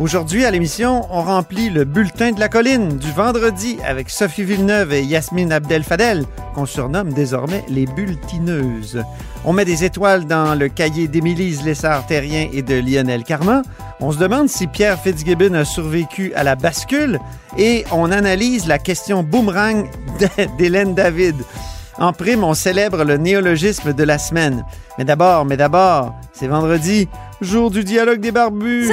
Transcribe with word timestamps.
Aujourd'hui, 0.00 0.46
à 0.46 0.50
l'émission, 0.50 1.06
on 1.10 1.20
remplit 1.20 1.68
le 1.68 1.84
bulletin 1.84 2.32
de 2.32 2.40
la 2.40 2.48
colline 2.48 2.96
du 2.96 3.12
vendredi 3.12 3.76
avec 3.86 4.08
Sophie 4.08 4.44
Villeneuve 4.44 4.94
et 4.94 5.02
Yasmine 5.02 5.52
Abdel-Fadel, 5.52 6.24
qu'on 6.54 6.64
surnomme 6.64 7.12
désormais 7.12 7.62
les 7.68 7.84
bulletineuses. 7.84 9.04
On 9.44 9.52
met 9.52 9.66
des 9.66 9.84
étoiles 9.84 10.24
dans 10.24 10.58
le 10.58 10.70
cahier 10.70 11.06
d'Émilise 11.06 11.66
Lessard-Terrien 11.66 12.48
et 12.50 12.62
de 12.62 12.76
Lionel 12.76 13.24
Carman. 13.24 13.62
On 14.00 14.10
se 14.10 14.16
demande 14.16 14.48
si 14.48 14.68
Pierre 14.68 14.98
Fitzgibbon 14.98 15.52
a 15.52 15.66
survécu 15.66 16.32
à 16.34 16.44
la 16.44 16.56
bascule 16.56 17.18
et 17.58 17.84
on 17.92 18.10
analyse 18.10 18.66
la 18.66 18.78
question 18.78 19.22
boomerang 19.22 19.86
d'Hélène 20.56 20.94
David. 20.94 21.36
En 21.98 22.14
prime, 22.14 22.42
on 22.42 22.54
célèbre 22.54 23.04
le 23.04 23.18
néologisme 23.18 23.92
de 23.92 24.04
la 24.04 24.16
semaine. 24.16 24.64
Mais 24.96 25.04
d'abord, 25.04 25.44
mais 25.44 25.58
d'abord, 25.58 26.14
c'est 26.32 26.46
vendredi, 26.46 27.06
jour 27.42 27.70
du 27.70 27.84
dialogue 27.84 28.20
des 28.20 28.32
barbus. 28.32 28.88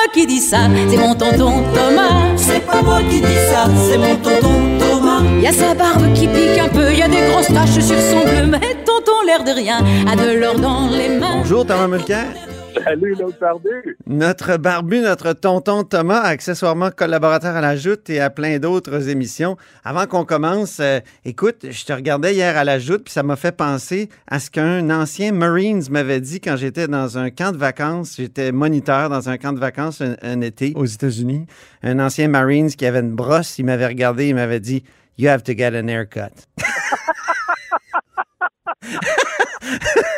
Moi 0.00 0.12
qui 0.14 0.26
dis 0.26 0.40
ça, 0.40 0.60
c'est 0.88 0.96
mon 0.96 1.14
tonton 1.14 1.62
Thomas. 1.74 2.36
C'est 2.36 2.64
pas 2.64 2.82
moi 2.82 3.00
qui 3.10 3.20
dis 3.20 3.40
ça, 3.50 3.66
c'est 3.86 3.98
mon 3.98 4.16
tonton 4.16 4.78
Thomas. 4.78 5.22
Y 5.42 5.46
a 5.46 5.52
sa 5.52 5.74
barbe 5.74 6.12
qui 6.14 6.26
pique 6.26 6.58
un 6.58 6.68
peu, 6.68 6.92
y 6.92 7.02
a 7.02 7.08
des 7.08 7.20
grosses 7.30 7.48
taches 7.48 7.84
sur 7.84 7.98
son 7.98 8.22
bleu, 8.22 8.46
mais 8.46 8.76
tonton 8.86 9.20
l'air 9.26 9.44
de 9.44 9.50
rien 9.50 9.78
a 10.10 10.16
de 10.16 10.30
l'or 10.38 10.58
dans 10.58 10.88
les 10.88 11.08
mains. 11.10 11.38
Bonjour 11.42 11.66
Thomas 11.66 11.86
Mulcair. 11.88 12.49
Salut, 12.84 13.14
l'autre 13.18 13.38
barbu. 13.40 13.96
Notre 14.06 14.56
barbu, 14.56 15.00
notre 15.00 15.32
tonton 15.32 15.82
Thomas, 15.82 16.20
accessoirement 16.20 16.90
collaborateur 16.90 17.56
à 17.56 17.60
la 17.60 17.76
Joute 17.76 18.10
et 18.10 18.20
à 18.20 18.30
plein 18.30 18.58
d'autres 18.58 19.08
émissions. 19.08 19.56
Avant 19.84 20.06
qu'on 20.06 20.24
commence, 20.24 20.78
euh, 20.80 21.00
écoute, 21.24 21.66
je 21.68 21.84
te 21.84 21.92
regardais 21.92 22.34
hier 22.34 22.56
à 22.56 22.64
la 22.64 22.78
Joute, 22.78 23.04
puis 23.04 23.12
ça 23.12 23.22
m'a 23.22 23.36
fait 23.36 23.52
penser 23.52 24.08
à 24.26 24.38
ce 24.38 24.50
qu'un 24.50 24.90
ancien 24.90 25.32
Marines 25.32 25.82
m'avait 25.90 26.20
dit 26.20 26.40
quand 26.40 26.56
j'étais 26.56 26.88
dans 26.88 27.18
un 27.18 27.30
camp 27.30 27.52
de 27.52 27.58
vacances. 27.58 28.16
J'étais 28.16 28.52
moniteur 28.52 29.08
dans 29.08 29.28
un 29.28 29.38
camp 29.38 29.52
de 29.52 29.60
vacances 29.60 30.00
un, 30.00 30.16
un 30.22 30.40
été 30.40 30.72
aux 30.76 30.86
États-Unis. 30.86 31.46
Un 31.82 31.98
ancien 31.98 32.28
Marines 32.28 32.70
qui 32.70 32.86
avait 32.86 33.00
une 33.00 33.14
brosse, 33.14 33.58
il 33.58 33.64
m'avait 33.64 33.86
regardé, 33.86 34.28
il 34.28 34.34
m'avait 34.34 34.60
dit 34.60 34.84
You 35.18 35.28
have 35.28 35.42
to 35.42 35.52
get 35.56 35.78
an 35.78 35.88
haircut. 35.88 36.46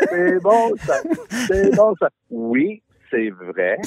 C'est 0.09 0.41
bon, 0.41 0.75
ça. 0.79 0.95
C'est 1.47 1.77
bon, 1.77 1.95
ça. 1.99 2.09
Oui, 2.31 2.83
c'est 3.13 3.31
vrai. 3.31 3.79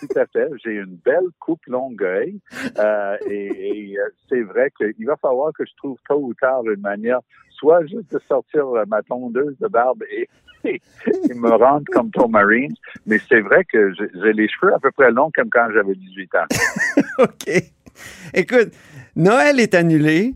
Tout 0.00 0.18
à 0.18 0.26
fait. 0.26 0.48
J'ai 0.62 0.72
une 0.72 0.98
belle 1.04 1.28
coupe 1.38 1.64
longueuil. 1.66 2.40
Euh, 2.78 3.16
et 3.30 3.96
euh, 3.98 4.08
c'est 4.28 4.42
vrai 4.42 4.70
qu'il 4.76 5.06
va 5.06 5.16
falloir 5.16 5.52
que 5.52 5.64
je 5.64 5.72
trouve 5.76 5.96
tôt 6.08 6.18
ou 6.20 6.34
tard 6.34 6.62
une 6.64 6.80
manière, 6.80 7.20
soit 7.50 7.86
juste 7.86 8.12
de 8.12 8.20
sortir 8.28 8.66
euh, 8.68 8.84
ma 8.86 9.02
tondeuse 9.02 9.56
de 9.60 9.68
barbe 9.68 10.02
et, 10.10 10.28
et, 10.64 10.80
me 11.34 11.50
rendre 11.50 11.84
comme 11.92 12.10
Tom 12.10 12.32
Marine. 12.32 12.74
Mais 13.06 13.18
c'est 13.28 13.40
vrai 13.40 13.64
que 13.64 13.92
j'ai 13.94 14.32
les 14.32 14.48
cheveux 14.48 14.74
à 14.74 14.78
peu 14.80 14.90
près 14.90 15.10
longs 15.10 15.30
comme 15.34 15.50
quand 15.50 15.68
j'avais 15.72 15.94
18 15.94 16.34
ans. 16.34 16.46
OK. 17.18 17.50
Écoute, 18.34 18.72
Noël 19.14 19.60
est 19.60 19.74
annulé. 19.74 20.34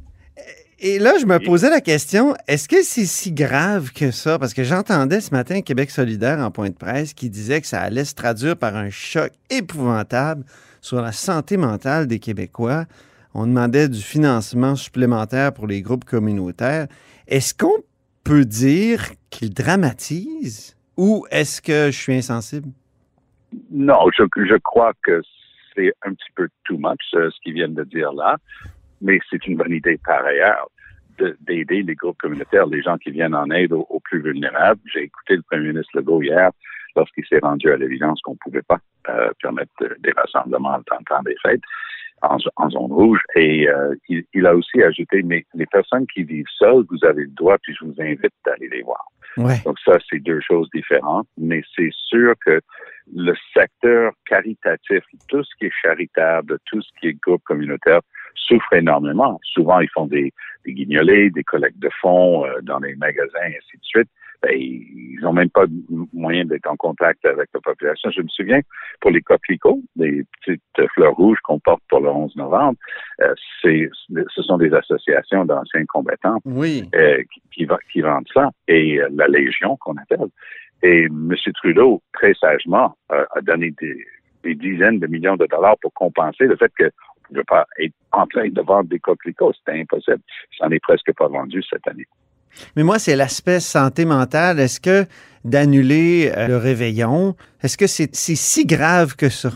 Et 0.79 0.99
là, 0.99 1.13
je 1.19 1.25
me 1.25 1.39
posais 1.39 1.71
la 1.71 1.81
question, 1.81 2.35
est-ce 2.47 2.69
que 2.69 2.83
c'est 2.83 3.07
si 3.07 3.33
grave 3.33 3.93
que 3.93 4.11
ça? 4.11 4.39
Parce 4.39 4.53
que 4.53 4.63
j'entendais 4.63 5.23
ce 5.23 5.31
matin 5.31 5.63
Québec 5.63 5.91
solidaire 5.91 6.39
en 6.41 6.51
point 6.51 6.69
de 6.69 6.75
presse 6.75 7.15
qui 7.15 7.31
disait 7.31 7.63
que 7.63 7.67
ça 7.67 7.81
allait 7.81 8.05
se 8.05 8.15
traduire 8.15 8.59
par 8.59 8.77
un 8.77 8.91
choc 8.91 9.31
épouvantable 9.49 10.45
sur 10.83 11.01
la 11.01 11.13
santé 11.13 11.57
mentale 11.57 12.07
des 12.07 12.19
Québécois. 12.19 12.85
On 13.33 13.47
demandait 13.47 13.89
du 13.89 14.03
financement 14.03 14.77
supplémentaire 14.77 15.55
pour 15.55 15.67
les 15.67 15.81
groupes 15.81 16.05
communautaires. 16.05 16.89
Est-ce 17.27 17.55
qu'on 17.55 17.83
peut 18.23 18.45
dire 18.45 19.01
qu'il 19.31 19.55
dramatise 19.55 20.77
ou 20.99 21.27
est-ce 21.31 21.63
que 21.63 21.87
je 21.91 21.99
suis 21.99 22.15
insensible? 22.15 22.69
Non, 23.71 24.11
je, 24.15 24.25
je 24.45 24.57
crois 24.57 24.93
que 25.03 25.23
c'est 25.75 25.95
un 26.03 26.13
petit 26.13 26.33
peu 26.35 26.49
too 26.65 26.77
much, 26.77 27.01
euh, 27.15 27.31
ce 27.31 27.37
qu'ils 27.43 27.55
viennent 27.55 27.75
de 27.75 27.85
dire 27.85 28.13
là, 28.13 28.37
mais 29.01 29.19
c'est 29.31 29.47
une 29.47 29.57
bonne 29.57 29.73
idée 29.73 29.99
par 30.05 30.25
ailleurs 30.25 30.69
de- 31.19 31.37
d'aider 31.41 31.83
les 31.83 31.95
groupes 31.95 32.19
communautaires, 32.19 32.67
les 32.67 32.83
gens 32.83 32.99
qui 32.99 33.11
viennent 33.11 33.35
en 33.35 33.51
aide 33.51 33.73
aux, 33.73 33.87
aux 33.89 34.01
plus 34.01 34.21
vulnérables. 34.23 34.81
J'ai 34.93 35.05
écouté 35.05 35.37
le 35.37 35.43
premier 35.43 35.69
ministre 35.69 35.97
Legault 35.97 36.23
hier 36.23 36.51
lorsqu'il 36.95 37.27
s'est 37.27 37.41
rendu 37.43 37.71
à 37.71 37.77
l'évidence 37.77 38.21
qu'on 38.23 38.33
ne 38.33 38.39
pouvait 38.39 38.63
pas 38.63 38.79
euh, 39.09 39.31
permettre 39.43 39.71
euh, 39.83 39.95
des 40.01 40.13
rassemblements 40.13 40.77
le 40.79 40.85
temps 40.85 41.23
des 41.25 41.37
fêtes 41.43 41.61
en, 42.23 42.39
en 42.57 42.71
zone 42.71 42.93
rouge. 42.93 43.21
Et 43.35 43.69
euh, 43.69 43.95
il, 44.09 44.25
il 44.33 44.47
a 44.47 44.55
aussi 44.55 44.83
ajouté, 44.83 45.23
mais 45.23 45.45
les 45.55 45.67
personnes 45.67 46.07
qui 46.07 46.23
vivent 46.25 46.47
seules, 46.59 46.85
vous 46.91 47.05
avez 47.05 47.23
le 47.25 47.31
droit, 47.31 47.57
puis 47.63 47.75
je 47.79 47.85
vous 47.85 47.95
invite 47.99 48.33
d'aller 48.45 48.69
les 48.69 48.83
voir. 48.83 49.05
Ouais. 49.37 49.61
Donc 49.67 49.79
ça, 49.85 49.99
c'est 50.09 50.21
deux 50.21 50.41
choses 50.41 50.69
différentes, 50.73 51.29
mais 51.37 51.63
c'est 51.75 51.91
sûr 51.93 52.33
que 52.45 52.59
le 53.15 53.35
secteur 53.55 54.13
caritatif, 54.25 55.03
tout 55.29 55.45
ce 55.45 55.55
qui 55.59 55.67
est 55.67 55.73
charitable, 55.83 56.59
tout 56.65 56.81
ce 56.81 56.89
qui 56.99 57.09
est 57.09 57.21
groupe 57.21 57.43
communautaire, 57.45 58.01
souffre 58.37 58.73
énormément. 58.73 59.41
Souvent, 59.43 59.81
ils 59.81 59.91
font 59.91 60.07
des, 60.07 60.33
des 60.65 60.73
guignolés, 60.73 61.31
des 61.31 61.45
collectes 61.45 61.79
de 61.79 61.91
fonds 62.01 62.45
euh, 62.47 62.61
dans 62.63 62.79
les 62.79 62.95
magasins, 62.97 63.43
et 63.45 63.57
ainsi 63.57 63.77
de 63.77 63.85
suite. 63.85 64.09
Ben, 64.43 64.53
ils 64.55 65.19
n'ont 65.23 65.33
même 65.33 65.49
pas 65.49 65.65
moyen 66.13 66.45
d'être 66.45 66.67
en 66.71 66.77
contact 66.77 67.25
avec 67.25 67.49
la 67.55 67.61
population. 67.61 68.11
Je 68.11 68.21
me 68.21 68.29
souviens, 68.29 68.61
pour 69.01 69.11
les 69.11 69.23
coquelicots, 69.23 69.81
les 69.97 70.25
petites 70.45 70.89
fleurs 70.95 71.15
rouges 71.15 71.39
qu'on 71.43 71.59
porte 71.59 71.83
pour 71.89 72.01
le 72.01 72.11
11 72.11 72.37
novembre, 72.37 72.77
euh, 73.23 73.33
c'est, 73.63 73.89
ce 74.35 74.43
sont 74.43 74.59
des 74.59 74.75
associations 74.75 75.47
d'anciens 75.47 75.87
combattants 75.87 76.39
Oui. 76.45 76.89
euh, 76.95 77.23
qui, 77.91 78.03
vendent 78.03 78.29
ça, 78.35 78.51
et 78.69 79.01
la 79.13 79.27
Légion 79.27 79.79
qu'on 79.79 79.97
appelle. 79.97 80.29
Et 80.83 81.05
M. 81.05 81.35
Trudeau, 81.55 82.03
très 82.13 82.35
sagement, 82.35 82.95
a 83.09 83.41
donné 83.41 83.73
des, 83.81 84.05
des 84.47 84.55
dizaines 84.55 84.99
de 85.01 85.07
millions 85.07 85.37
de 85.37 85.47
dollars 85.47 85.77
pour 85.81 85.93
compenser 85.95 86.45
le 86.45 86.57
fait 86.57 86.73
qu'on 86.79 86.85
ne 86.85 86.91
pouvait 87.29 87.45
pas 87.45 87.67
être 87.81 87.95
en 88.17 88.27
train 88.27 88.49
de 88.49 88.61
vendre 88.61 88.89
des 88.89 88.99
coquelicots. 88.99 89.53
C'était 89.59 89.81
impossible. 89.81 90.21
Ça 90.59 90.67
n'en 90.67 90.73
est 90.73 90.81
presque 90.81 91.13
pas 91.17 91.29
vendu 91.29 91.63
cette 91.69 91.87
année. 91.89 92.07
Mais 92.75 92.83
moi, 92.83 92.99
c'est 92.99 93.17
l'aspect 93.17 93.61
santé 93.61 94.05
mentale. 94.05 94.59
Est-ce 94.61 94.81
que 94.81 95.05
d'annuler 95.45 96.33
euh, 96.37 96.49
le 96.49 96.57
réveillon, 96.57 97.35
est-ce 97.63 97.77
que 97.77 97.87
c'est 97.87 98.15
si 98.15 98.67
grave 98.67 99.15
que 99.17 99.29
ça? 99.29 99.51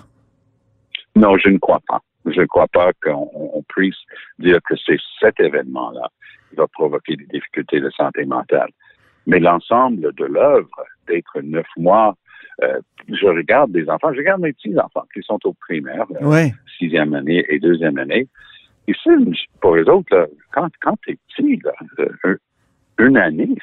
Non, 1.17 1.37
je 1.39 1.49
ne 1.49 1.59
crois 1.59 1.81
pas. 1.89 2.01
Je 2.27 2.41
ne 2.41 2.47
crois 2.47 2.69
pas 2.69 2.93
qu'on 3.03 3.31
on 3.35 3.63
puisse 3.69 3.97
dire 4.39 4.59
que 4.69 4.75
c'est 4.87 4.99
cet 5.19 5.41
événement-là 5.41 6.09
qui 6.51 6.57
va 6.57 6.67
provoquer 6.69 7.17
des 7.17 7.27
difficultés 7.27 7.81
de 7.81 7.91
santé 7.91 8.25
mentale. 8.27 8.69
Mais 9.27 9.41
l'ensemble 9.41 10.13
de 10.15 10.25
l'œuvre, 10.27 10.69
d'être 11.09 11.41
neuf 11.43 11.67
mois, 11.77 12.17
euh, 12.63 12.79
je 13.09 13.27
regarde 13.27 13.73
des 13.73 13.89
enfants, 13.89 14.13
je 14.13 14.19
regarde 14.19 14.43
mes 14.43 14.53
petits-enfants 14.53 15.07
qui 15.15 15.23
sont 15.23 15.39
au 15.45 15.55
primaire, 15.55 16.05
Oui. 16.21 16.53
sixième 16.79 17.15
année 17.15 17.45
et 17.49 17.59
deuxième 17.59 17.97
année. 17.99 18.29
Pour 19.61 19.77
les 19.77 19.89
autres, 19.89 20.31
quand, 20.53 20.69
quand 20.81 20.97
tu 21.03 21.13
es 21.13 21.19
petit, 21.29 21.61
euh, 21.99 22.09
un- 22.25 22.37
une 23.05 23.17
année, 23.17 23.55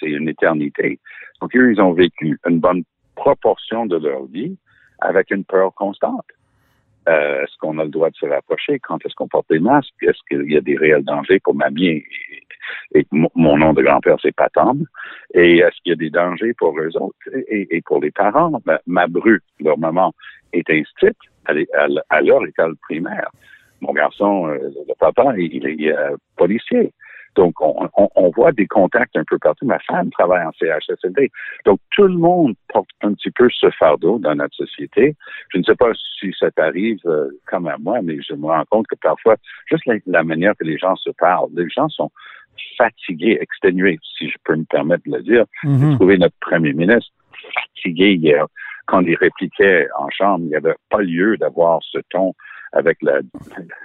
c'est 0.00 0.10
une 0.10 0.28
éternité. 0.28 0.98
Donc, 1.40 1.54
eux, 1.56 1.72
ils 1.72 1.80
ont 1.80 1.92
vécu 1.92 2.38
une 2.46 2.60
bonne 2.60 2.82
proportion 3.14 3.86
de 3.86 3.96
leur 3.96 4.24
vie 4.26 4.56
avec 5.00 5.30
une 5.30 5.44
peur 5.44 5.74
constante. 5.74 6.26
Euh, 7.08 7.42
est-ce 7.42 7.56
qu'on 7.58 7.78
a 7.78 7.84
le 7.84 7.90
droit 7.90 8.10
de 8.10 8.16
se 8.16 8.26
rapprocher? 8.26 8.78
Quand 8.80 8.98
est-ce 9.04 9.14
qu'on 9.14 9.28
porte 9.28 9.48
des 9.48 9.60
masques? 9.60 9.94
Est-ce 10.02 10.18
qu'il 10.28 10.50
y 10.50 10.56
a 10.56 10.60
des 10.60 10.76
réels 10.76 11.04
dangers 11.04 11.38
pour 11.40 11.54
ma 11.54 11.68
vie? 11.70 11.86
Et, 11.86 12.04
et 12.94 13.06
mon- 13.12 13.30
nom 13.56 13.72
de 13.72 13.82
grand-père, 13.82 14.16
c'est 14.20 14.34
Patam. 14.34 14.84
Et 15.34 15.58
est-ce 15.58 15.76
qu'il 15.82 15.90
y 15.90 15.92
a 15.92 15.96
des 15.96 16.10
dangers 16.10 16.52
pour 16.54 16.76
eux 16.78 16.96
autres? 16.96 17.16
Et, 17.48 17.76
pour 17.82 18.00
les 18.00 18.10
parents, 18.10 18.60
ma, 18.64 18.80
ma 18.86 19.06
bru, 19.06 19.40
leur 19.60 19.78
maman, 19.78 20.12
est 20.52 20.68
l- 21.86 22.02
à 22.08 22.20
leur 22.22 22.44
école 22.44 22.76
primaire. 22.78 23.30
Mon 23.80 23.92
garçon, 23.92 24.48
euh, 24.48 24.58
le 24.88 24.94
papa, 24.98 25.34
il, 25.36 25.54
il 25.54 25.86
est 25.86 25.92
euh, 25.92 26.16
policier. 26.36 26.92
Donc, 27.36 27.60
on, 27.60 27.88
on, 27.96 28.08
on, 28.16 28.30
voit 28.30 28.50
des 28.52 28.66
contacts 28.66 29.14
un 29.14 29.24
peu 29.24 29.38
partout. 29.38 29.66
Ma 29.66 29.78
femme 29.80 30.10
travaille 30.10 30.44
en 30.44 30.52
CHSLD. 30.52 31.30
Donc, 31.66 31.78
tout 31.94 32.06
le 32.06 32.16
monde 32.16 32.54
porte 32.72 32.88
un 33.02 33.12
petit 33.12 33.30
peu 33.30 33.48
ce 33.50 33.70
fardeau 33.70 34.18
dans 34.18 34.34
notre 34.34 34.56
société. 34.56 35.14
Je 35.52 35.58
ne 35.58 35.62
sais 35.62 35.74
pas 35.74 35.90
si 36.18 36.32
ça 36.38 36.50
t'arrive 36.50 36.98
euh, 37.04 37.28
comme 37.46 37.68
à 37.68 37.76
moi, 37.76 38.00
mais 38.02 38.16
je 38.26 38.34
me 38.34 38.46
rends 38.46 38.64
compte 38.70 38.86
que 38.86 38.96
parfois, 38.96 39.36
juste 39.66 39.84
la, 40.06 40.24
manière 40.24 40.54
que 40.56 40.64
les 40.64 40.78
gens 40.78 40.96
se 40.96 41.10
parlent, 41.10 41.50
les 41.54 41.68
gens 41.68 41.90
sont 41.90 42.10
fatigués, 42.78 43.38
exténués, 43.38 43.98
si 44.16 44.30
je 44.30 44.36
peux 44.42 44.56
me 44.56 44.64
permettre 44.64 45.02
de 45.06 45.16
le 45.16 45.22
dire. 45.22 45.44
Mm-hmm. 45.62 45.90
J'ai 45.90 45.96
trouvé 45.96 46.18
notre 46.18 46.36
premier 46.40 46.72
ministre 46.72 47.12
fatigué 47.54 48.14
hier 48.14 48.46
quand 48.86 49.00
il 49.00 49.14
répliquait 49.16 49.88
en 49.98 50.08
chambre. 50.08 50.44
Il 50.44 50.48
n'y 50.48 50.56
avait 50.56 50.74
pas 50.88 51.02
lieu 51.02 51.36
d'avoir 51.36 51.80
ce 51.82 51.98
ton 52.08 52.34
avec 52.72 52.98
la, 53.02 53.20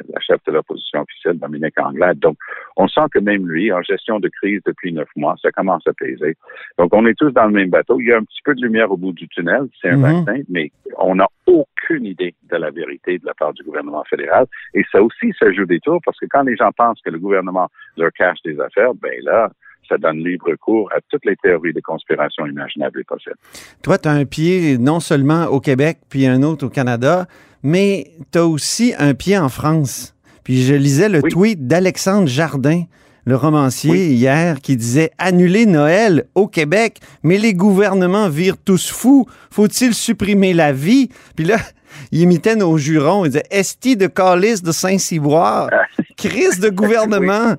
la 0.09 0.19
chef 0.19 0.37
de 0.45 0.51
l'opposition 0.51 1.01
officielle, 1.01 1.37
Dominique 1.39 1.79
Anglade. 1.79 2.19
Donc, 2.19 2.37
on 2.77 2.87
sent 2.87 3.05
que 3.11 3.19
même 3.19 3.47
lui, 3.47 3.71
en 3.71 3.81
gestion 3.81 4.19
de 4.19 4.29
crise 4.29 4.61
depuis 4.65 4.93
neuf 4.93 5.09
mois, 5.15 5.35
ça 5.41 5.51
commence 5.51 5.85
à 5.87 5.93
peser. 5.93 6.35
Donc, 6.77 6.93
on 6.93 7.05
est 7.05 7.17
tous 7.17 7.31
dans 7.31 7.45
le 7.45 7.51
même 7.51 7.69
bateau. 7.69 7.99
Il 7.99 8.07
y 8.07 8.13
a 8.13 8.17
un 8.17 8.23
petit 8.23 8.41
peu 8.43 8.55
de 8.55 8.61
lumière 8.61 8.91
au 8.91 8.97
bout 8.97 9.13
du 9.13 9.27
tunnel, 9.27 9.67
c'est 9.81 9.89
un 9.89 9.97
mhm. 9.97 10.25
vaccin, 10.25 10.41
mais 10.49 10.71
on 10.97 11.15
n'a 11.15 11.27
aucune 11.45 12.05
idée 12.05 12.35
de 12.49 12.57
la 12.57 12.71
vérité 12.71 13.17
de 13.17 13.25
la 13.25 13.33
part 13.33 13.53
du 13.53 13.63
gouvernement 13.63 14.03
fédéral. 14.09 14.45
Et 14.73 14.83
ça 14.91 15.01
aussi, 15.01 15.33
ça 15.39 15.51
joue 15.51 15.65
des 15.65 15.79
tours 15.79 16.01
parce 16.05 16.19
que 16.19 16.25
quand 16.29 16.43
les 16.43 16.55
gens 16.55 16.71
pensent 16.75 17.01
que 17.01 17.09
le 17.09 17.19
gouvernement 17.19 17.69
leur 17.97 18.11
cache 18.13 18.41
des 18.43 18.59
affaires, 18.59 18.93
ben 18.95 19.13
là, 19.23 19.49
ça 19.91 19.97
donne 19.97 20.23
libre 20.23 20.55
cours 20.55 20.89
à 20.93 20.99
toutes 21.09 21.25
les 21.25 21.35
théories 21.35 21.73
de 21.73 21.81
conspiration 21.81 22.45
imaginables 22.45 23.01
et 23.01 23.03
possibles. 23.03 23.35
Toi, 23.83 23.97
tu 23.97 24.07
as 24.07 24.11
un 24.11 24.25
pied 24.25 24.77
non 24.77 24.99
seulement 24.99 25.45
au 25.45 25.59
Québec, 25.59 25.97
puis 26.09 26.27
un 26.27 26.43
autre 26.43 26.65
au 26.65 26.69
Canada, 26.69 27.25
mais 27.63 28.11
tu 28.31 28.39
as 28.39 28.45
aussi 28.45 28.93
un 28.97 29.13
pied 29.13 29.37
en 29.37 29.49
France. 29.49 30.15
Puis 30.43 30.63
je 30.63 30.73
lisais 30.73 31.09
le 31.09 31.21
tweet 31.21 31.67
d'Alexandre 31.67 32.27
Jardin, 32.27 32.83
le 33.25 33.35
romancier, 33.35 34.07
hier, 34.07 34.59
qui 34.61 34.75
disait 34.75 35.11
Annuler 35.19 35.65
Noël 35.67 36.25
au 36.33 36.47
Québec, 36.47 36.99
mais 37.23 37.37
les 37.37 37.53
gouvernements 37.53 38.29
virent 38.29 38.57
tous 38.57 38.91
fous. 38.91 39.27
Faut-il 39.51 39.93
supprimer 39.93 40.53
la 40.53 40.73
vie? 40.73 41.09
Puis 41.35 41.45
là, 41.45 41.57
il 42.11 42.21
imitait 42.21 42.55
nos 42.55 42.77
jurons. 42.77 43.25
Il 43.25 43.29
disait 43.29 43.43
Esti 43.51 43.95
de 43.95 44.07
calice 44.07 44.63
de 44.63 44.71
Saint-Cyboire, 44.71 45.69
crise 46.17 46.59
de 46.59 46.69
gouvernement. 46.81 47.55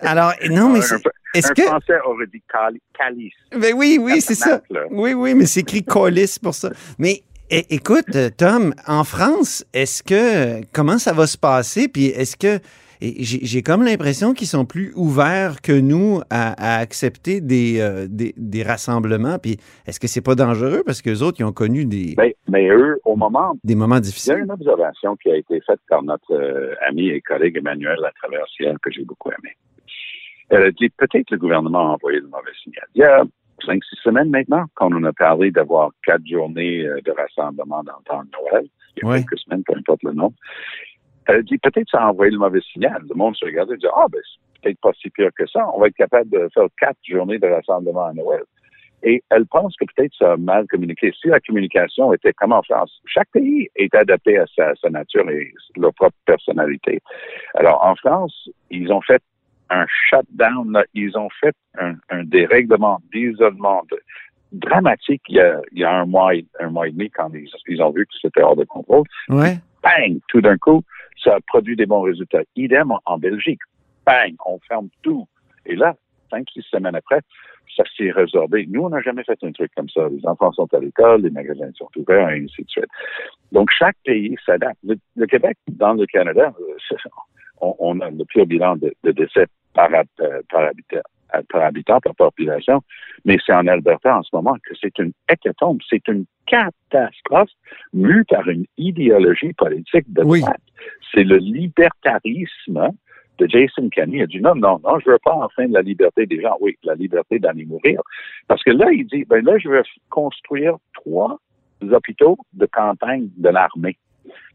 Alors, 0.00 0.32
non, 0.50 0.70
mais 0.70 0.80
est-ce 1.34 1.52
que. 1.52 1.62
Français 1.62 1.98
aurait 2.06 2.26
dit 2.32 2.42
calice. 2.98 3.32
Ben 3.56 3.74
oui, 3.76 3.98
oui, 4.00 4.20
c'est 4.20 4.34
ça. 4.34 4.62
Oui, 4.90 5.12
oui, 5.14 5.34
mais 5.34 5.46
c'est 5.46 5.60
écrit 5.60 5.84
calice 5.84 6.38
pour 6.38 6.54
ça. 6.54 6.70
Mais 6.98 7.22
écoute, 7.50 8.36
Tom, 8.36 8.74
en 8.86 9.04
France, 9.04 9.64
est-ce 9.72 10.02
que. 10.02 10.64
Comment 10.72 10.98
ça 10.98 11.12
va 11.12 11.26
se 11.26 11.38
passer? 11.38 11.88
Puis 11.88 12.06
est-ce 12.06 12.36
que. 12.36 12.62
J'ai 13.00 13.62
comme 13.62 13.82
l'impression 13.82 14.32
qu'ils 14.32 14.46
sont 14.46 14.64
plus 14.64 14.92
ouverts 14.94 15.60
que 15.60 15.72
nous 15.72 16.20
à, 16.30 16.78
accepter 16.78 17.40
euh, 17.80 18.06
des, 18.08 18.32
des, 18.36 18.62
rassemblements. 18.62 19.40
Puis 19.40 19.56
est-ce 19.88 19.98
que 19.98 20.06
c'est 20.06 20.20
pas 20.20 20.36
dangereux? 20.36 20.84
Parce 20.86 21.02
que 21.02 21.10
les 21.10 21.20
autres, 21.20 21.40
ils 21.40 21.44
ont 21.44 21.52
connu 21.52 21.84
des. 21.84 22.14
Ben, 22.16 22.30
mais 22.48 22.68
eux, 22.68 23.00
au 23.04 23.16
moment. 23.16 23.56
Des 23.64 23.74
moments 23.74 23.98
difficiles. 23.98 24.34
Il 24.34 24.38
y 24.38 24.40
a 24.42 24.44
une 24.44 24.52
observation 24.52 25.16
qui 25.16 25.32
a 25.32 25.36
été 25.36 25.60
faite 25.62 25.80
par 25.88 26.04
notre 26.04 26.32
euh, 26.32 26.74
ami 26.88 27.08
et 27.08 27.20
collègue 27.20 27.56
Emmanuel 27.56 27.96
Latraversière 28.00 28.76
que 28.80 28.92
j'ai 28.92 29.04
beaucoup 29.04 29.30
aimé. 29.30 29.56
Elle 30.50 30.62
a 30.62 30.70
dit 30.70 30.90
peut-être 30.90 31.30
le 31.30 31.38
gouvernement 31.38 31.90
a 31.90 31.94
envoyé 31.94 32.20
le 32.20 32.28
mauvais 32.28 32.52
signal. 32.62 32.84
Il 32.94 33.00
y 33.00 33.04
a 33.04 33.24
cinq, 33.64 33.82
six 33.84 33.96
semaines 34.02 34.30
maintenant 34.30 34.64
qu'on 34.74 34.92
en 34.94 35.04
a 35.04 35.12
parlé 35.12 35.50
d'avoir 35.50 35.90
quatre 36.04 36.26
journées 36.26 36.86
euh, 36.86 37.00
de 37.04 37.10
rassemblement 37.12 37.82
dans 37.82 37.96
le 37.98 38.04
temps 38.04 38.22
de 38.22 38.30
Noël. 38.32 38.66
Il 38.96 39.08
y 39.08 39.10
a 39.10 39.18
quelques 39.18 39.38
semaines, 39.38 39.62
peu 39.64 39.74
importe 39.76 40.02
le 40.02 40.12
nom. 40.12 40.32
Elle 41.26 41.36
a 41.36 41.42
dit 41.42 41.58
peut-être 41.58 41.88
ça 41.90 42.02
a 42.02 42.10
envoyé 42.10 42.32
le 42.32 42.38
mauvais 42.38 42.60
signal. 42.72 43.02
Le 43.08 43.14
monde 43.14 43.36
se 43.36 43.44
regardait 43.44 43.74
et 43.74 43.78
dit 43.78 43.86
Ah, 43.94 44.06
ben, 44.10 44.20
c'est 44.24 44.62
peut-être 44.62 44.80
pas 44.80 44.92
si 45.00 45.10
pire 45.10 45.30
que 45.36 45.46
ça. 45.46 45.66
On 45.74 45.80
va 45.80 45.86
être 45.86 45.96
capable 45.96 46.30
de 46.30 46.48
faire 46.52 46.66
quatre 46.78 46.98
journées 47.04 47.38
de 47.38 47.46
rassemblement 47.46 48.06
à 48.06 48.12
Noël. 48.12 48.42
Et 49.04 49.22
elle 49.30 49.46
pense 49.46 49.74
que 49.76 49.84
peut-être 49.84 50.14
ça 50.16 50.32
a 50.32 50.36
mal 50.36 50.66
communiqué. 50.68 51.12
Si 51.20 51.28
la 51.28 51.40
communication 51.40 52.12
était 52.12 52.32
comme 52.32 52.52
en 52.52 52.62
France, 52.62 53.00
chaque 53.06 53.30
pays 53.32 53.68
est 53.74 53.92
adapté 53.94 54.38
à 54.38 54.46
sa, 54.54 54.74
sa 54.76 54.90
nature 54.90 55.28
et 55.28 55.52
leur 55.76 55.92
propre 55.94 56.16
personnalité. 56.24 57.00
Alors, 57.54 57.84
en 57.84 57.96
France, 57.96 58.48
ils 58.70 58.92
ont 58.92 59.00
fait 59.00 59.22
un 59.72 59.86
shutdown. 60.08 60.82
Ils 60.94 61.16
ont 61.16 61.28
fait 61.40 61.54
un, 61.78 62.24
dérèglement 62.24 63.00
d'isolement 63.12 63.82
dramatique 64.52 65.22
il 65.28 65.36
y, 65.72 65.84
a, 65.84 65.90
un 65.90 66.04
mois, 66.04 66.32
un 66.60 66.70
mois 66.70 66.86
et 66.86 66.92
demi 66.92 67.10
quand 67.10 67.30
ils, 67.66 67.82
ont 67.82 67.90
vu 67.90 68.04
que 68.04 68.12
c'était 68.20 68.42
hors 68.42 68.56
de 68.56 68.64
contrôle. 68.64 69.06
Ouais. 69.28 69.58
Bang! 69.82 70.18
Tout 70.28 70.40
d'un 70.40 70.58
coup, 70.58 70.82
ça 71.22 71.36
a 71.36 71.40
produit 71.46 71.74
des 71.74 71.86
bons 71.86 72.02
résultats. 72.02 72.42
Idem 72.54 72.92
en, 73.06 73.18
Belgique. 73.18 73.60
Bang! 74.06 74.34
On 74.46 74.58
ferme 74.68 74.88
tout. 75.02 75.26
Et 75.64 75.74
là, 75.74 75.96
cinq, 76.30 76.46
six 76.52 76.62
semaines 76.70 76.94
après, 76.94 77.20
ça 77.76 77.84
s'est 77.96 78.10
résorbé. 78.10 78.66
Nous, 78.68 78.82
on 78.82 78.90
n'a 78.90 79.00
jamais 79.00 79.24
fait 79.24 79.38
un 79.42 79.52
truc 79.52 79.72
comme 79.74 79.88
ça. 79.88 80.08
Les 80.10 80.26
enfants 80.26 80.52
sont 80.52 80.72
à 80.74 80.78
l'école, 80.78 81.22
les 81.22 81.30
magasins 81.30 81.70
sont 81.74 81.88
ouverts, 81.96 82.28
et 82.30 82.44
ainsi 82.44 82.62
de 82.62 82.68
suite. 82.68 82.86
Donc, 83.50 83.70
chaque 83.76 83.96
pays 84.04 84.36
s'adapte. 84.44 84.78
Le, 84.84 85.26
Québec, 85.26 85.56
dans 85.68 85.94
le 85.94 86.06
Canada, 86.06 86.52
on, 87.62 88.00
a 88.00 88.10
le 88.10 88.24
pire 88.24 88.46
bilan 88.46 88.76
de, 88.76 88.94
de 89.04 89.12
décès 89.12 89.46
par, 89.74 89.88
euh, 89.94 90.40
par, 90.50 90.64
habitant, 90.64 91.00
euh, 91.34 91.42
par 91.48 91.62
habitant, 91.62 92.00
par 92.00 92.14
population, 92.14 92.82
mais 93.24 93.38
c'est 93.44 93.54
en 93.54 93.66
Alberta 93.66 94.18
en 94.18 94.22
ce 94.22 94.30
moment 94.34 94.56
que 94.62 94.74
c'est 94.80 94.98
une 94.98 95.12
hécatombe, 95.30 95.78
c'est 95.88 96.06
une 96.08 96.24
catastrophe 96.46 97.50
mue 97.92 98.24
par 98.24 98.48
une 98.48 98.66
idéologie 98.76 99.52
politique 99.54 100.12
de 100.12 100.22
droite. 100.22 100.60
C'est 101.14 101.24
le 101.24 101.36
libertarisme 101.36 102.90
de 103.38 103.46
Jason 103.48 103.88
Kenney. 103.88 104.18
Il 104.18 104.22
a 104.22 104.26
dit 104.26 104.40
non, 104.40 104.54
non, 104.54 104.80
non, 104.84 104.98
je 105.00 105.10
veux 105.10 105.18
pas 105.24 105.34
enfin 105.34 105.66
la 105.68 105.82
liberté 105.82 106.26
des 106.26 106.40
gens. 106.40 106.56
Oui, 106.60 106.76
la 106.82 106.94
liberté 106.94 107.38
d'aller 107.38 107.64
mourir. 107.64 108.00
Parce 108.48 108.62
que 108.62 108.70
là, 108.70 108.90
il 108.92 109.06
dit, 109.06 109.24
ben 109.24 109.44
là, 109.44 109.56
je 109.58 109.68
veux 109.68 109.82
construire 110.10 110.76
trois 110.94 111.38
hôpitaux 111.80 112.38
de 112.52 112.66
campagne 112.66 113.28
de 113.36 113.48
l'armée 113.48 113.96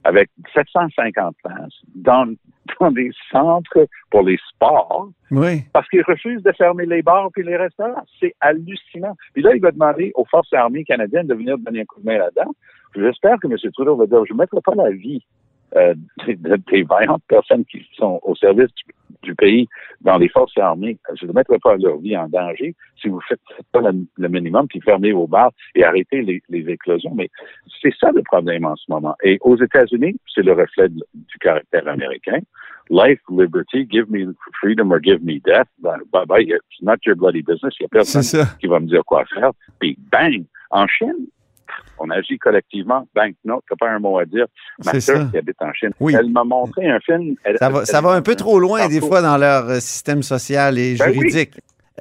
avec 0.04 0.30
750 0.54 1.36
places 1.44 1.74
dans, 1.96 2.34
dans 2.80 2.92
des 2.92 3.12
centres 3.32 3.88
pour 4.10 4.24
les 4.24 4.38
sports. 4.50 5.10
Oui. 5.32 5.64
Parce 5.74 5.88
qu'ils 5.90 6.04
refusent 6.04 6.44
de 6.44 6.52
fermer 6.54 6.86
les 6.86 7.02
bars 7.02 7.30
puis 7.34 7.44
les 7.44 7.58
restaurants. 7.58 8.04
C'est 8.20 8.34
hallucinant. 8.40 9.16
Puis 9.34 9.44
là, 9.44 9.56
il 9.56 9.62
va 9.62 9.72
demander 9.72 10.12
aux 10.16 10.26
forces 10.26 10.54
armées 10.54 10.84
canadiennes 10.84 11.28
de 11.28 11.36
venir 11.36 11.58
donner 11.58 11.82
un 11.82 11.86
coup 11.86 12.00
de 12.00 12.06
main 12.06 12.18
là-dedans. 12.18 12.52
J'espère 12.96 13.38
que 13.40 13.48
M. 13.48 13.58
Trudeau 13.74 13.96
va 13.96 14.06
dire, 14.06 14.26
je 14.26 14.34
ne 14.34 14.40
mettrai 14.40 14.60
pas 14.62 14.76
la 14.76 14.90
vie 14.92 15.24
euh, 15.76 15.94
des, 16.26 16.84
vaillantes 16.84 17.24
personnes 17.28 17.66
qui 17.66 17.86
sont 17.98 18.20
au 18.24 18.36
service 18.36 18.70
du, 19.24 19.36
pays 19.36 19.68
dans 20.02 20.18
les 20.18 20.30
forces 20.30 20.58
armées. 20.58 20.98
Je 21.20 21.26
ne 21.26 21.34
mettrai 21.34 21.60
pas 21.60 21.76
leur 21.76 21.98
vie 21.98 22.16
en 22.16 22.30
danger 22.30 22.74
si 23.02 23.10
vous 23.10 23.18
ne 23.18 23.22
faites 23.28 23.42
pas 23.74 23.82
le, 23.82 24.30
minimum, 24.30 24.68
puis 24.68 24.80
fermez 24.80 25.12
vos 25.12 25.28
bars 25.28 25.52
et 25.76 25.84
arrêtez 25.84 26.22
les, 26.22 26.42
les 26.50 26.70
éclosions. 26.70 27.14
Mais 27.14 27.30
c'est 27.82 27.94
ça 28.00 28.12
le 28.12 28.22
problème 28.24 28.66
en 28.66 28.76
ce 28.78 28.86
moment. 28.90 29.16
Et 29.24 29.38
aux 29.42 29.58
États-Unis, 29.58 30.16
c'est 30.34 30.44
le 30.44 30.54
reflet 30.54 30.88
du 30.90 31.38
caractère 31.42 31.88
américain. 31.88 32.40
Life, 32.90 33.20
liberty, 33.30 33.86
give 33.90 34.10
me 34.10 34.34
freedom 34.62 34.92
or 34.92 35.00
give 35.04 35.22
me 35.22 35.42
death. 35.46 35.68
Bye 35.80 36.26
bye, 36.26 36.42
it's 36.42 36.82
not 36.82 37.06
your 37.06 37.18
bloody 37.18 37.42
business. 37.42 37.74
Il 37.80 37.84
n'y 37.84 37.88
a 37.88 37.90
personne 37.90 38.46
qui 38.60 38.68
va 38.68 38.80
me 38.80 38.88
dire 38.88 39.04
quoi 39.04 39.26
faire. 39.26 39.52
Puis 39.80 39.98
bang! 40.10 40.46
En 40.70 40.88
Chine, 40.88 41.28
on 42.00 42.10
agit 42.10 42.38
collectivement. 42.38 43.08
Ben, 43.16 43.32
non, 43.46 43.60
t'as 43.70 43.76
pas 43.76 43.90
un 43.90 44.00
mot 44.00 44.18
à 44.20 44.26
dire. 44.26 44.46
Ma 44.86 45.00
soeur 45.00 45.30
qui 45.32 45.38
habite 45.38 45.62
en 45.62 45.74
Chine, 45.74 45.92
elle 46.00 46.30
m'a 46.30 46.44
montré 46.44 46.90
un 46.90 47.00
film. 47.00 47.36
ça 47.60 48.02
va, 48.02 48.12
un 48.12 48.22
peu 48.22 48.36
trop 48.36 48.60
loin 48.60 48.88
des 48.88 49.02
fois 49.02 49.22
dans 49.22 49.38
leur 49.38 49.70
euh, 49.70 49.80
système 49.80 50.24
social 50.24 50.78
et 50.78 50.96
ben 50.98 51.14
juridique. 51.14 51.52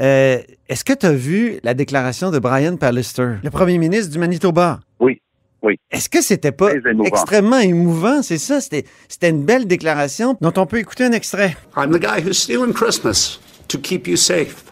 Euh, 0.01 0.39
est-ce 0.69 0.85
que 0.85 0.93
tu 0.93 1.07
as 1.07 1.13
vu 1.13 1.59
la 1.63 1.75
déclaration 1.75 2.31
de 2.31 2.39
Brian 2.39 2.77
Pallister, 2.77 3.37
le 3.43 3.51
premier 3.51 3.79
ministre 3.79 4.13
du 4.13 4.19
Manitoba? 4.19 4.81
Oui. 5.01 5.23
Oui. 5.63 5.81
Est-ce 5.91 6.09
que 6.09 6.21
c'était 6.21 6.53
pas 6.53 6.71
extrêmement 7.05 7.59
émouvant? 7.59 8.23
C'est 8.23 8.39
ça, 8.39 8.61
c'était 8.61 8.85
une 9.29 9.45
belle 9.45 9.67
déclaration 9.67 10.37
dont 10.41 10.53
on 10.57 10.67
peut 10.67 10.79
écouter 10.79 11.05
un 11.05 11.13
extrait. 11.13 11.57
I'm 11.77 11.91
the 11.91 12.01
guy 12.01 12.23
who's 12.23 12.39
stealing 12.39 12.73
Christmas 12.73 13.41
to 13.69 13.79
keep 13.79 14.07
you 14.07 14.17
safe. 14.17 14.65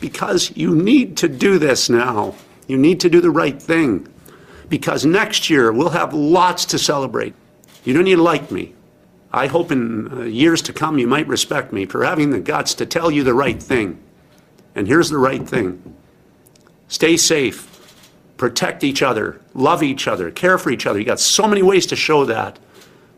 Because 0.00 0.52
you 0.54 0.74
need 0.74 1.16
to 1.16 1.28
do 1.28 1.58
this 1.58 1.90
now. 1.90 2.34
You 2.68 2.78
need 2.78 3.00
to 3.00 3.08
do 3.08 3.20
the 3.20 3.30
right 3.30 3.60
thing. 3.60 4.06
Because 4.68 5.04
next 5.04 5.50
year 5.50 5.72
we'll 5.72 5.90
have 5.90 6.12
lots 6.14 6.64
to 6.66 6.78
celebrate. 6.78 7.34
You 7.84 7.94
don't 7.94 8.04
need 8.04 8.16
to 8.16 8.22
like 8.22 8.50
me. 8.50 8.74
I 9.32 9.46
hope 9.46 9.70
in 9.70 10.08
uh, 10.10 10.22
years 10.24 10.62
to 10.62 10.72
come 10.72 10.98
you 10.98 11.06
might 11.06 11.26
respect 11.26 11.72
me 11.72 11.86
for 11.86 12.04
having 12.04 12.30
the 12.30 12.40
guts 12.40 12.74
to 12.74 12.86
tell 12.86 13.10
you 13.10 13.22
the 13.22 13.34
right 13.34 13.62
thing. 13.62 13.98
And 14.74 14.86
here's 14.86 15.10
the 15.10 15.18
right 15.18 15.46
thing 15.46 15.82
stay 16.88 17.16
safe, 17.16 17.66
protect 18.36 18.82
each 18.82 19.02
other, 19.02 19.40
love 19.54 19.82
each 19.82 20.08
other, 20.08 20.30
care 20.30 20.58
for 20.58 20.70
each 20.70 20.86
other. 20.86 20.98
You 20.98 21.04
got 21.04 21.20
so 21.20 21.46
many 21.46 21.62
ways 21.62 21.86
to 21.86 21.96
show 21.96 22.24
that. 22.24 22.58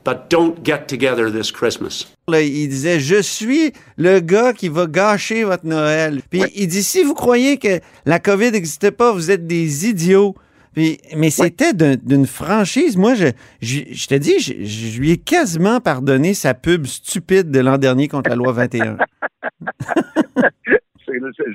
But 0.03 0.31
don't 0.31 0.65
get 0.65 0.89
together 0.89 1.31
this 1.31 1.51
Christmas. 1.51 2.07
il 2.27 2.69
disait 2.69 3.01
Je 3.01 3.21
suis 3.21 3.73
le 3.99 4.21
gars 4.21 4.55
qui 4.55 4.69
va 4.69 4.87
gâcher 4.87 5.45
votre 5.45 5.67
Noël. 5.67 6.23
Puis 6.31 6.43
il 6.55 6.69
dit 6.69 6.83
Si 6.83 7.03
vous 7.03 7.15
croyez 7.15 7.59
que 7.59 7.81
la 8.07 8.19
COVID 8.19 8.53
n'existait 8.53 8.93
pas, 8.93 9.13
vous 9.13 9.31
êtes 9.31 9.47
des 9.47 9.87
idiots 9.87 10.35
mais 10.77 11.31
c'était 11.31 11.73
d'une 11.75 12.27
franchise. 12.27 12.97
Moi, 12.97 13.15
je, 13.15 13.27
je, 13.61 14.07
te 14.07 14.15
dis, 14.15 14.39
je, 14.39 15.01
lui 15.01 15.13
ai 15.13 15.19
quasiment 15.19 15.81
pardonné 15.81 16.35
sa 16.35 16.55
pub 16.55 16.87
stupide 16.87 17.51
de 17.51 17.61
l'an 17.61 17.79
dernier 17.79 18.09
contre 18.09 18.31
la 18.31 18.37
loi 18.37 18.53
21. 18.53 18.99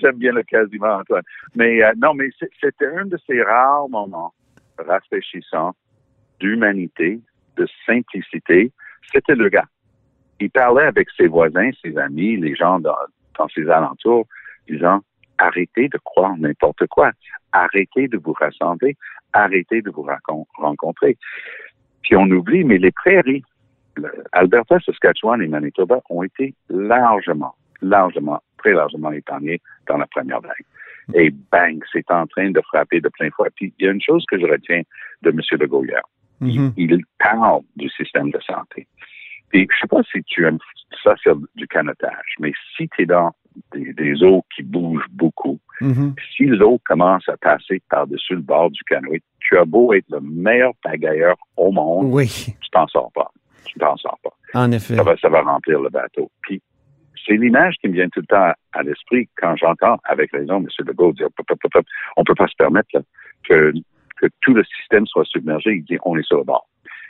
j'aime 0.02 0.18
bien 0.18 0.34
le 0.34 0.44
quasiment, 0.44 0.98
Antoine. 0.98 1.24
Mais 1.56 1.84
euh, 1.84 1.94
non, 1.98 2.14
mais 2.14 2.30
c'était 2.62 2.88
un 2.88 3.06
de 3.06 3.18
ces 3.26 3.42
rares 3.42 3.90
moments 3.90 4.34
rafraîchissants 4.78 5.74
d'humanité, 6.40 7.20
de 7.58 7.68
simplicité. 7.86 8.72
C'était 9.14 9.36
le 9.36 9.50
gars. 9.50 9.68
Il 10.40 10.50
parlait 10.50 10.84
avec 10.84 11.08
ses 11.16 11.28
voisins, 11.28 11.70
ses 11.82 11.98
amis, 11.98 12.38
les 12.38 12.56
gens 12.56 12.80
dans, 12.80 12.96
dans 13.38 13.48
ses 13.50 13.70
alentours, 13.70 14.28
disant 14.68 15.02
arrêtez 15.38 15.90
de 15.90 15.98
croire 16.04 16.36
n'importe 16.38 16.88
quoi, 16.88 17.12
arrêtez 17.52 18.08
de 18.08 18.18
vous 18.18 18.34
rassembler, 18.34 18.96
arrêtez 19.34 19.82
de 19.82 19.90
vous 19.90 20.08
rencontrer. 20.58 21.18
Puis 22.04 22.16
on 22.16 22.30
oublie, 22.30 22.64
mais 22.64 22.78
les 22.78 22.92
prairies, 22.92 23.44
Alberta, 24.32 24.80
Saskatchewan 24.80 25.42
et 25.42 25.48
Manitoba 25.48 26.02
ont 26.10 26.24
été 26.24 26.54
largement, 26.70 27.56
largement, 27.82 28.42
très 28.58 28.74
largement 28.74 29.12
épargnés 29.12 29.62
dans 29.88 29.98
la 29.98 30.08
première 30.08 30.42
vague. 30.42 30.66
Et 31.14 31.32
bang, 31.52 31.82
c'est 31.92 32.10
en 32.12 32.26
train 32.26 32.50
de 32.52 32.62
frapper 32.62 33.00
de 33.00 33.10
plein 33.10 33.30
fouet. 33.32 33.50
Puis 33.56 33.74
il 33.78 33.86
y 33.86 33.88
a 33.88 33.92
une 33.92 34.02
chose 34.02 34.26
que 34.30 34.40
je 34.40 34.46
retiens 34.46 34.82
de 35.22 35.30
M. 35.30 35.40
Legault 35.60 35.86
hier. 35.86 36.02
Mm-hmm. 36.42 36.74
il, 36.76 37.04
parle 37.18 37.62
du 37.78 37.90
système 37.90 38.30
de 38.30 38.40
santé. 38.42 38.88
Puis 39.50 39.68
je 39.72 39.80
sais 39.82 39.88
pas 39.88 40.02
si 40.12 40.24
tu 40.24 40.46
aimes 40.46 40.60
ça 41.04 41.16
sur 41.18 41.38
du 41.56 41.68
canotage, 41.68 42.36
mais 42.40 42.52
si 42.76 42.90
tu 42.90 43.04
es 43.04 43.06
dans 43.06 43.32
des, 43.74 44.24
eaux 44.24 44.44
qui 44.54 44.64
bougent 44.64 45.10
beaucoup, 45.12 45.60
mm-hmm. 45.82 46.14
si 46.36 46.46
l'eau 46.46 46.80
commence 46.86 47.28
à 47.30 47.38
passer 47.38 47.82
par-dessus 47.90 48.36
le 48.36 48.42
bord 48.42 48.70
du 48.72 48.82
canoë, 48.84 49.22
tu 49.40 49.58
as 49.58 49.66
beau 49.66 49.94
être 49.94 50.10
le 50.10 50.20
meilleur 50.22 50.74
pagailleur 50.84 51.36
au 51.56 51.72
monde, 51.72 52.14
oui. 52.14 52.28
tu 52.62 52.70
t'en 52.72 52.88
sors 52.88 53.12
pas 53.14 53.32
tu 53.76 53.80
t'en 53.80 53.98
sors 53.98 54.18
pas. 54.24 54.34
En 54.54 54.72
effet. 54.72 54.96
Ça 54.96 55.04
va, 55.04 55.18
ça 55.18 55.30
va 55.30 55.42
remplir 55.42 55.82
le 55.82 55.90
bateau. 55.90 56.32
Puis, 56.42 56.62
c'est 57.26 57.36
l'image 57.36 57.76
qui 57.82 57.88
me 57.88 57.94
vient 57.94 58.10
tout 58.10 58.22
le 58.22 58.28
temps 58.28 58.52
à, 58.74 58.84
l'esprit 58.84 59.28
quand 59.36 59.56
j'entends, 59.56 59.98
avec 60.04 60.32
raison, 60.32 60.58
M. 60.58 60.68
Legault 60.80 61.14
dire, 61.14 61.28
on 62.18 62.24
peut 62.24 62.36
pas 62.36 62.48
se 62.48 62.56
permettre 62.56 62.88
que, 63.48 63.74
que 64.22 64.28
tout 64.42 64.54
le 64.54 64.64
système 64.64 65.06
soit 65.08 65.26
submergé. 65.26 65.74
Il 65.74 65.84
dit, 65.84 65.98
on 66.06 66.18
est 66.18 66.26
sur 66.26 66.38
le 66.38 66.44
bord. 66.44 66.68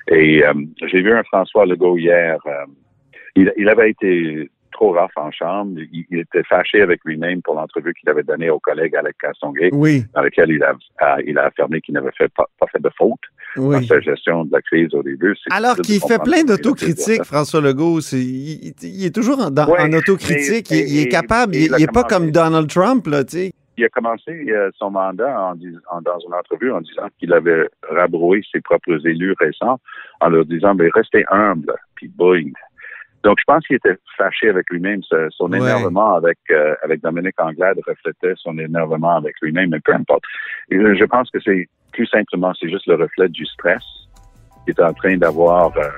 Et 0.08 0.44
euh, 0.46 0.54
j'ai 0.88 1.02
vu 1.02 1.14
un 1.14 1.24
François 1.24 1.66
Legault 1.66 1.98
hier. 1.98 2.38
Euh, 2.46 2.66
il, 3.36 3.52
il, 3.58 3.68
avait 3.70 3.90
été 3.90 4.50
trop 4.72 4.94
rough 4.94 5.10
en 5.16 5.32
chambre. 5.32 5.80
Il, 5.92 6.20
était 6.20 6.44
fâché 6.44 6.82
avec 6.82 7.02
lui-même 7.06 7.42
pour 7.42 7.56
l'entrevue 7.56 7.94
qu'il 7.94 8.10
avait 8.10 8.24
donnée 8.24 8.50
au 8.50 8.60
collègue 8.60 8.96
Alec 8.96 9.16
Castonguay, 9.20 9.70
oui. 9.74 10.04
dans 10.14 10.22
laquelle 10.22 10.52
il 10.52 10.64
a, 10.64 10.76
il 11.26 11.38
a 11.38 11.46
affirmé 11.46 11.82
qu'il 11.82 11.96
n'avait 11.96 12.12
fait 12.18 12.32
pas, 12.34 12.46
fait 12.72 12.82
de 12.82 12.90
faute 12.98 13.20
dans 13.56 13.82
sa 13.82 14.00
gestion 14.02 14.46
de 14.46 14.52
la 14.52 14.62
crise 14.62 14.94
au 14.94 15.02
début. 15.02 15.36
Alors 15.50 15.78
qu'il 15.78 16.00
fait 16.00 16.22
plein 16.22 16.44
d'autocritique, 16.44 17.24
François 17.24 17.62
Legault. 17.62 18.00
il, 18.12 19.06
est 19.06 19.16
toujours 19.16 19.40
en, 19.40 19.56
en 19.56 19.94
autocritique. 19.94 20.70
il, 20.72 21.00
est 21.00 21.10
capable. 21.10 21.56
il 21.56 21.72
n'est 21.72 21.88
pas 21.88 22.04
comme 22.04 22.32
Donald 22.32 22.70
Trump, 22.70 23.08
là, 23.08 23.24
tu 23.24 23.38
sais 23.38 23.52
il 23.78 23.86
a 23.86 23.90
commencé 23.90 24.32
euh, 24.32 24.70
son 24.78 24.92
mandat 24.92 25.40
en, 25.40 26.02
dans 26.02 26.20
une 26.20 26.34
entrevue 26.34 26.72
en 26.72 26.82
disant 26.82 27.08
qu'il 27.20 27.34
avait 27.34 27.70
rabroué 27.90 28.42
ses 28.52 28.62
propres 28.62 29.06
élus 29.06 29.36
récents 29.40 29.80
en 30.22 30.30
leur 30.30 30.46
disant, 30.46 30.76
mais 30.76 30.90
restez 30.94 31.26
humble, 31.30 31.74
puis 31.96 32.08
boing, 32.08 32.52
donc, 33.26 33.40
je 33.40 33.44
pense 33.48 33.66
qu'il 33.66 33.76
était 33.78 33.98
fâché 34.16 34.50
avec 34.50 34.70
lui-même. 34.70 35.02
Son 35.32 35.52
énervement 35.52 36.14
avec, 36.14 36.38
euh, 36.52 36.76
avec 36.84 37.02
Dominique 37.02 37.42
Anglade 37.42 37.80
reflétait 37.88 38.36
son 38.36 38.56
énervement 38.60 39.16
avec 39.16 39.34
lui-même, 39.42 39.72
mais 39.72 39.80
peu 39.80 39.96
importe. 39.96 40.22
Et 40.70 40.78
je 40.78 41.04
pense 41.06 41.32
que 41.32 41.40
c'est 41.44 41.68
plus 41.92 42.06
simplement, 42.06 42.54
c'est 42.54 42.70
juste 42.70 42.86
le 42.86 42.94
reflet 42.94 43.28
du 43.30 43.44
stress 43.48 43.82
qui 44.64 44.72
est 44.72 44.80
en 44.80 44.94
train 44.94 45.18
d'avoir 45.18 45.76
euh, 45.76 45.90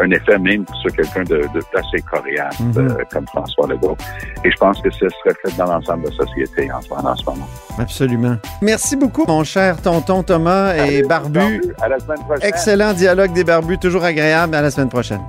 un 0.00 0.10
effet 0.10 0.38
même 0.38 0.64
sur 0.80 0.92
quelqu'un 0.92 1.24
de, 1.24 1.42
d'assez 1.74 2.02
coriace 2.10 2.58
mhm. 2.60 2.72
euh, 2.76 3.04
comme 3.12 3.26
François 3.28 3.66
Legault. 3.68 3.96
Et 4.44 4.50
je 4.50 4.56
pense 4.56 4.80
que 4.80 4.90
ça 4.90 5.06
se 5.08 5.28
reflète 5.28 5.56
dans 5.56 5.66
l'ensemble 5.66 6.04
de 6.04 6.10
la 6.10 6.26
société 6.26 6.70
en, 6.70 6.78
en 6.78 7.16
ce 7.16 7.24
moment. 7.24 7.48
Absolument. 7.78 8.36
Merci 8.62 8.96
beaucoup, 8.96 9.24
mon 9.26 9.44
cher 9.44 9.80
tonton 9.80 10.22
Thomas 10.22 10.74
et 10.74 11.02
Barbu. 11.02 11.62
À 11.80 11.88
la 11.88 11.98
semaine 11.98 12.18
prochaine. 12.20 12.48
Excellent 12.48 12.92
dialogue 12.92 13.32
des 13.32 13.44
Barbus, 13.44 13.78
toujours 13.78 14.04
agréable. 14.04 14.54
À 14.54 14.62
la 14.62 14.70
semaine 14.70 14.88
prochaine. 14.88 15.20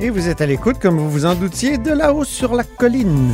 Et 0.00 0.10
vous 0.10 0.28
êtes 0.28 0.40
à 0.40 0.46
l'écoute, 0.46 0.78
comme 0.80 0.98
vous 0.98 1.08
vous 1.08 1.26
en 1.26 1.34
doutiez, 1.34 1.78
de 1.78 1.92
là-haut 1.92 2.24
sur 2.24 2.54
la 2.54 2.64
colline. 2.64 3.32